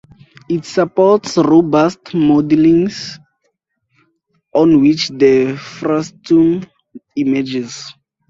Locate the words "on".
4.51-4.81